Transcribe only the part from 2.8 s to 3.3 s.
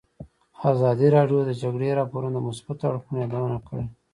اړخونو